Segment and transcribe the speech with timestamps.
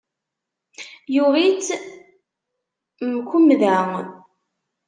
[1.15, 1.69] Yuɣ-itt,
[3.13, 3.77] mkwemmda.